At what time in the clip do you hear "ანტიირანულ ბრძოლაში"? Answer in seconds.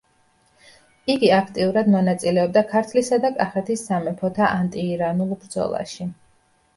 4.55-6.09